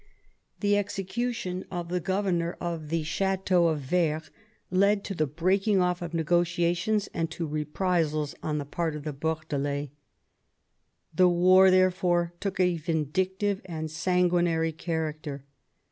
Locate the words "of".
1.69-1.89, 2.59-2.89, 3.67-3.81, 6.01-6.11, 8.95-9.03